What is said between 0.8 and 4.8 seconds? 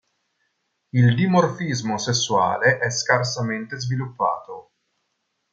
Il dimorfismo sessuale è scarsamente sviluppato.